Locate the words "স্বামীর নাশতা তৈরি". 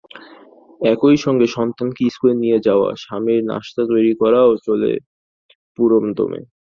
2.95-4.13